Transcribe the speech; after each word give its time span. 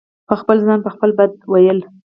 په 0.27 0.33
خپل 0.41 0.57
ځان 0.65 0.79
په 0.83 0.89
خپله 0.93 1.13
بد 1.19 1.31
وئيل 1.51 1.79